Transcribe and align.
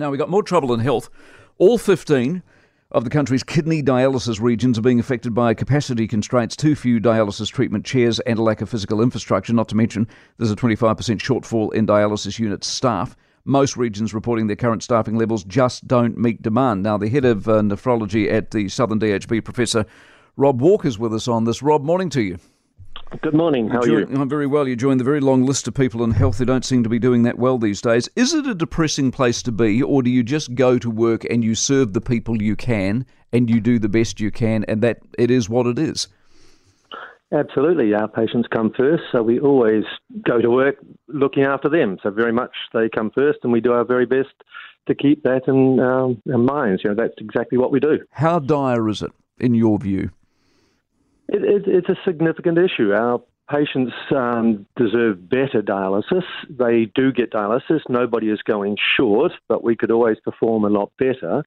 Now, 0.00 0.10
we've 0.10 0.18
got 0.18 0.30
more 0.30 0.42
trouble 0.42 0.72
in 0.72 0.80
health. 0.80 1.10
All 1.58 1.76
15 1.76 2.42
of 2.90 3.04
the 3.04 3.10
country's 3.10 3.42
kidney 3.42 3.82
dialysis 3.82 4.40
regions 4.40 4.78
are 4.78 4.82
being 4.82 4.98
affected 4.98 5.34
by 5.34 5.52
capacity 5.52 6.08
constraints, 6.08 6.56
too 6.56 6.74
few 6.74 6.98
dialysis 6.98 7.52
treatment 7.52 7.84
chairs, 7.84 8.18
and 8.20 8.38
a 8.38 8.42
lack 8.42 8.62
of 8.62 8.70
physical 8.70 9.02
infrastructure. 9.02 9.52
Not 9.52 9.68
to 9.68 9.76
mention, 9.76 10.08
there's 10.38 10.50
a 10.50 10.56
25% 10.56 10.96
shortfall 11.18 11.74
in 11.74 11.86
dialysis 11.86 12.38
unit 12.38 12.64
staff. 12.64 13.14
Most 13.44 13.76
regions 13.76 14.14
reporting 14.14 14.46
their 14.46 14.56
current 14.56 14.82
staffing 14.82 15.18
levels 15.18 15.44
just 15.44 15.86
don't 15.86 16.16
meet 16.16 16.40
demand. 16.40 16.82
Now, 16.82 16.96
the 16.96 17.10
head 17.10 17.26
of 17.26 17.46
uh, 17.46 17.60
nephrology 17.60 18.32
at 18.32 18.52
the 18.52 18.70
Southern 18.70 19.00
DHB, 19.00 19.44
Professor 19.44 19.84
Rob 20.38 20.62
Walker, 20.62 20.88
is 20.88 20.98
with 20.98 21.12
us 21.12 21.28
on 21.28 21.44
this. 21.44 21.60
Rob, 21.60 21.84
morning 21.84 22.08
to 22.08 22.22
you. 22.22 22.38
Good 23.18 23.34
morning. 23.34 23.68
How 23.68 23.80
are 23.80 23.88
you? 23.88 24.06
I'm 24.14 24.28
very 24.28 24.46
well. 24.46 24.68
You 24.68 24.76
joined 24.76 25.00
the 25.00 25.04
very 25.04 25.18
long 25.18 25.44
list 25.44 25.66
of 25.66 25.74
people 25.74 26.04
in 26.04 26.12
health 26.12 26.38
who 26.38 26.44
don't 26.44 26.64
seem 26.64 26.84
to 26.84 26.88
be 26.88 27.00
doing 27.00 27.24
that 27.24 27.38
well 27.38 27.58
these 27.58 27.80
days. 27.80 28.08
Is 28.14 28.32
it 28.32 28.46
a 28.46 28.54
depressing 28.54 29.10
place 29.10 29.42
to 29.42 29.52
be, 29.52 29.82
or 29.82 30.00
do 30.02 30.10
you 30.10 30.22
just 30.22 30.54
go 30.54 30.78
to 30.78 30.88
work 30.88 31.24
and 31.24 31.42
you 31.42 31.56
serve 31.56 31.92
the 31.92 32.00
people 32.00 32.40
you 32.40 32.54
can 32.54 33.04
and 33.32 33.50
you 33.50 33.60
do 33.60 33.80
the 33.80 33.88
best 33.88 34.20
you 34.20 34.30
can, 34.30 34.64
and 34.68 34.80
that 34.82 35.00
it 35.18 35.28
is 35.28 35.48
what 35.48 35.66
it 35.66 35.76
is? 35.76 36.06
Absolutely. 37.32 37.92
Our 37.94 38.06
patients 38.06 38.48
come 38.52 38.72
first, 38.76 39.02
so 39.10 39.22
we 39.24 39.40
always 39.40 39.84
go 40.24 40.40
to 40.40 40.48
work 40.48 40.76
looking 41.08 41.42
after 41.42 41.68
them. 41.68 41.98
So, 42.04 42.10
very 42.10 42.32
much 42.32 42.52
they 42.72 42.88
come 42.88 43.10
first, 43.10 43.40
and 43.42 43.52
we 43.52 43.60
do 43.60 43.72
our 43.72 43.84
very 43.84 44.06
best 44.06 44.34
to 44.86 44.94
keep 44.94 45.24
that 45.24 45.42
in 45.48 45.80
um, 45.80 46.22
our 46.32 46.38
minds. 46.38 46.82
You 46.84 46.90
know, 46.90 46.96
that's 46.96 47.14
exactly 47.18 47.58
what 47.58 47.72
we 47.72 47.80
do. 47.80 47.98
How 48.12 48.38
dire 48.38 48.88
is 48.88 49.02
it, 49.02 49.10
in 49.40 49.54
your 49.54 49.80
view? 49.80 50.10
It, 51.32 51.44
it, 51.44 51.62
it's 51.66 51.88
a 51.88 51.96
significant 52.04 52.58
issue. 52.58 52.92
Our 52.92 53.22
patients 53.50 53.92
um, 54.14 54.66
deserve 54.76 55.28
better 55.28 55.62
dialysis. 55.62 56.24
They 56.48 56.86
do 56.94 57.12
get 57.12 57.32
dialysis. 57.32 57.80
Nobody 57.88 58.30
is 58.30 58.40
going 58.42 58.76
short, 58.96 59.32
but 59.48 59.62
we 59.62 59.76
could 59.76 59.90
always 59.90 60.18
perform 60.24 60.64
a 60.64 60.68
lot 60.68 60.92
better. 60.98 61.44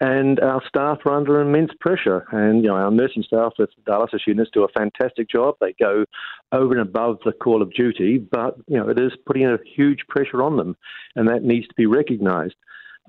And 0.00 0.38
our 0.40 0.62
staff 0.68 0.98
are 1.04 1.16
under 1.16 1.40
immense 1.40 1.72
pressure. 1.80 2.24
And 2.30 2.62
you 2.62 2.68
know, 2.68 2.76
our 2.76 2.90
nursing 2.90 3.24
staff 3.24 3.54
with 3.58 3.70
dialysis 3.86 4.26
units 4.26 4.50
do 4.52 4.64
a 4.64 4.68
fantastic 4.68 5.28
job. 5.28 5.56
They 5.60 5.74
go 5.78 6.04
over 6.52 6.72
and 6.72 6.82
above 6.82 7.18
the 7.24 7.32
call 7.32 7.62
of 7.62 7.72
duty, 7.74 8.18
but 8.18 8.56
you 8.68 8.78
know, 8.78 8.88
it 8.88 8.98
is 8.98 9.12
putting 9.26 9.44
a 9.44 9.58
huge 9.76 10.00
pressure 10.08 10.42
on 10.42 10.56
them, 10.56 10.76
and 11.16 11.28
that 11.28 11.42
needs 11.42 11.66
to 11.66 11.74
be 11.74 11.86
recognised. 11.86 12.54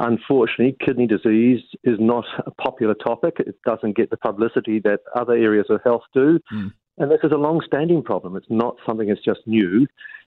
Unfortunately, 0.00 0.76
kidney 0.84 1.06
disease 1.06 1.60
is 1.84 1.96
not 1.98 2.24
a 2.46 2.50
popular 2.50 2.94
topic. 2.94 3.36
It 3.40 3.56
doesn't 3.64 3.96
get 3.96 4.10
the 4.10 4.16
publicity 4.16 4.80
that 4.80 5.00
other 5.14 5.32
areas 5.32 5.66
of 5.70 5.80
health 5.84 6.02
do. 6.14 6.38
Mm. 6.52 6.72
And 6.98 7.10
this 7.10 7.20
is 7.22 7.32
a 7.32 7.36
long 7.36 7.60
standing 7.66 8.02
problem. 8.02 8.36
It's 8.36 8.46
not 8.50 8.76
something 8.86 9.08
that's 9.08 9.24
just 9.24 9.40
new. 9.46 9.86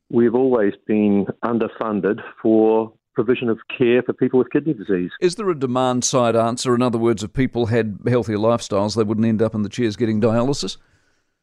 We've 0.09 0.35
always 0.35 0.73
been 0.87 1.27
underfunded 1.43 2.19
for 2.41 2.93
provision 3.13 3.49
of 3.49 3.59
care 3.77 4.01
for 4.01 4.13
people 4.13 4.39
with 4.39 4.49
kidney 4.51 4.73
disease. 4.73 5.11
Is 5.19 5.35
there 5.35 5.49
a 5.49 5.57
demand 5.57 6.03
side 6.03 6.35
answer? 6.35 6.73
In 6.73 6.81
other 6.81 6.97
words, 6.97 7.23
if 7.23 7.33
people 7.33 7.67
had 7.67 7.99
healthier 8.07 8.37
lifestyles, 8.37 8.95
they 8.95 9.03
wouldn't 9.03 9.27
end 9.27 9.41
up 9.41 9.53
in 9.53 9.63
the 9.63 9.69
chairs 9.69 9.95
getting 9.95 10.21
dialysis? 10.21 10.77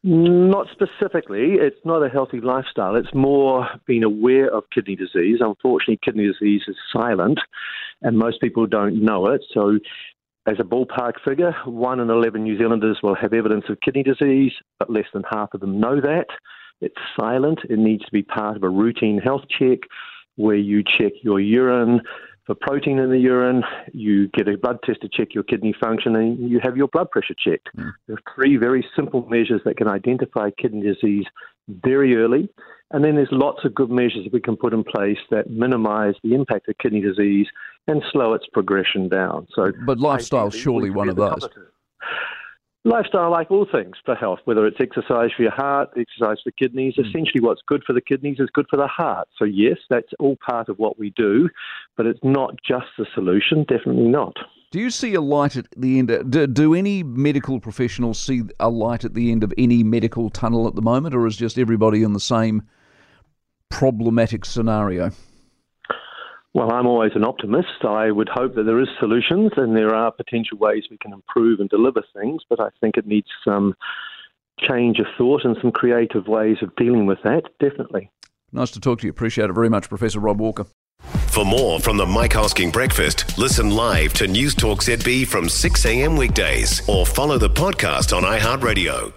Not 0.01 0.67
specifically. 0.71 1.55
It's 1.59 1.83
not 1.83 2.03
a 2.03 2.09
healthy 2.09 2.39
lifestyle. 2.39 2.95
It's 2.95 3.13
more 3.13 3.67
being 3.85 4.03
aware 4.03 4.49
of 4.53 4.63
kidney 4.73 4.95
disease. 4.95 5.39
Unfortunately, 5.41 5.99
kidney 6.03 6.27
disease 6.27 6.61
is 6.67 6.75
silent, 6.93 7.39
and 8.01 8.17
most 8.17 8.39
people 8.39 8.65
don't 8.65 9.03
know 9.03 9.27
it. 9.27 9.41
So, 9.53 9.77
as 10.47 10.55
a 10.57 10.63
ballpark 10.63 11.15
figure, 11.25 11.53
one 11.65 11.99
in 11.99 12.09
11 12.09 12.43
New 12.43 12.57
Zealanders 12.57 12.99
will 13.03 13.15
have 13.15 13.33
evidence 13.33 13.65
of 13.67 13.81
kidney 13.81 14.03
disease, 14.03 14.53
but 14.79 14.89
less 14.89 15.07
than 15.13 15.23
half 15.29 15.53
of 15.53 15.59
them 15.59 15.81
know 15.81 15.99
that. 15.99 16.27
It's 16.79 16.95
silent. 17.19 17.59
It 17.69 17.77
needs 17.77 18.05
to 18.05 18.11
be 18.11 18.23
part 18.23 18.55
of 18.55 18.63
a 18.63 18.69
routine 18.69 19.17
health 19.17 19.43
check 19.49 19.79
where 20.37 20.55
you 20.55 20.81
check 20.81 21.11
your 21.21 21.41
urine, 21.41 21.99
for 22.49 22.55
protein 22.55 22.97
in 22.97 23.11
the 23.11 23.19
urine, 23.19 23.63
you 23.93 24.27
get 24.29 24.47
a 24.47 24.57
blood 24.57 24.79
test 24.83 25.01
to 25.01 25.07
check 25.07 25.35
your 25.35 25.43
kidney 25.43 25.71
function, 25.79 26.15
and 26.15 26.49
you 26.49 26.59
have 26.63 26.75
your 26.75 26.87
blood 26.87 27.11
pressure 27.11 27.35
checked. 27.37 27.69
Mm. 27.77 27.91
There 28.07 28.15
are 28.15 28.33
three 28.33 28.57
very 28.57 28.83
simple 28.95 29.23
measures 29.29 29.61
that 29.65 29.77
can 29.77 29.87
identify 29.87 30.49
kidney 30.57 30.81
disease 30.81 31.25
very 31.67 32.15
early. 32.15 32.49
And 32.89 33.03
then 33.03 33.13
there's 33.13 33.29
lots 33.31 33.63
of 33.65 33.75
good 33.75 33.91
measures 33.91 34.23
that 34.23 34.33
we 34.33 34.41
can 34.41 34.57
put 34.57 34.73
in 34.73 34.83
place 34.83 35.19
that 35.29 35.51
minimize 35.51 36.15
the 36.23 36.33
impact 36.33 36.67
of 36.69 36.77
kidney 36.79 37.01
disease 37.01 37.45
and 37.85 38.01
slow 38.11 38.33
its 38.33 38.47
progression 38.51 39.09
down. 39.09 39.45
So, 39.53 39.71
but 39.85 39.99
lifestyle 39.99 40.47
is 40.47 40.55
surely 40.55 40.89
one 40.89 41.07
of 41.07 41.17
those. 41.17 41.47
Lifestyle, 42.85 43.29
like 43.29 43.51
all 43.51 43.67
things 43.69 43.97
for 44.05 44.15
health, 44.15 44.39
whether 44.45 44.65
it's 44.65 44.79
exercise 44.79 45.31
for 45.35 45.43
your 45.43 45.51
heart, 45.51 45.89
exercise 45.97 46.37
for 46.41 46.51
kidneys, 46.51 46.95
mm. 46.95 47.05
essentially 47.05 47.41
what's 47.41 47.61
good 47.67 47.83
for 47.85 47.91
the 47.91 48.01
kidneys 48.01 48.39
is 48.39 48.49
good 48.53 48.67
for 48.69 48.77
the 48.77 48.87
heart. 48.87 49.27
So, 49.37 49.43
yes, 49.43 49.77
that's 49.89 50.07
all 50.17 50.37
part 50.37 50.69
of 50.69 50.79
what 50.79 50.97
we 50.97 51.09
do, 51.09 51.49
but 51.97 52.05
it's 52.05 52.21
not 52.23 52.55
just 52.65 52.87
the 52.97 53.05
solution, 53.13 53.65
definitely 53.67 54.07
not. 54.07 54.37
Do 54.71 54.79
you 54.79 54.91
see 54.91 55.13
a 55.15 55.21
light 55.21 55.57
at 55.57 55.67
the 55.75 55.99
end? 55.99 56.31
Do, 56.31 56.47
do 56.47 56.73
any 56.73 57.03
medical 57.03 57.59
professionals 57.59 58.17
see 58.19 58.43
a 58.59 58.69
light 58.69 59.03
at 59.03 59.13
the 59.13 59.31
end 59.31 59.43
of 59.43 59.51
any 59.57 59.83
medical 59.83 60.29
tunnel 60.29 60.67
at 60.67 60.75
the 60.75 60.81
moment, 60.81 61.15
or 61.15 61.27
is 61.27 61.35
just 61.35 61.57
everybody 61.57 62.03
in 62.03 62.13
the 62.13 62.19
same 62.19 62.61
problematic 63.69 64.45
scenario? 64.45 65.11
Well, 66.59 66.73
I'm 66.73 66.87
always 66.87 67.13
an 67.15 67.23
optimist. 67.23 67.85
I 67.85 68.11
would 68.11 68.27
hope 68.27 68.55
that 68.55 68.63
there 68.63 68.81
is 68.81 68.89
solutions 68.99 69.51
and 69.55 69.77
there 69.77 69.95
are 69.95 70.11
potential 70.11 70.57
ways 70.57 70.83
we 70.91 70.97
can 70.97 71.13
improve 71.13 71.61
and 71.61 71.69
deliver 71.69 72.03
things, 72.13 72.41
but 72.49 72.59
I 72.59 72.67
think 72.81 72.97
it 72.97 73.07
needs 73.07 73.29
some 73.45 73.75
change 74.59 74.99
of 74.99 75.05
thought 75.17 75.45
and 75.45 75.55
some 75.61 75.71
creative 75.71 76.27
ways 76.27 76.57
of 76.61 76.75
dealing 76.75 77.05
with 77.05 77.19
that, 77.23 77.43
definitely. 77.61 78.11
Nice 78.51 78.71
to 78.71 78.81
talk 78.81 78.99
to 78.99 79.07
you. 79.07 79.09
Appreciate 79.09 79.49
it 79.49 79.53
very 79.53 79.69
much, 79.69 79.87
Professor 79.87 80.19
Rob 80.19 80.41
Walker. 80.41 80.65
For 81.27 81.45
more 81.45 81.79
from 81.79 81.95
the 81.95 82.05
Mike 82.05 82.33
Hosking 82.33 82.73
Breakfast, 82.73 83.37
listen 83.37 83.69
live 83.69 84.11
to 84.15 84.27
News 84.27 84.53
Talk 84.53 84.83
ZB 84.83 85.27
from 85.27 85.47
6 85.47 85.85
a.m. 85.85 86.17
weekdays 86.17 86.81
or 86.89 87.05
follow 87.05 87.37
the 87.37 87.49
podcast 87.49 88.13
on 88.13 88.23
iHeartRadio. 88.23 89.13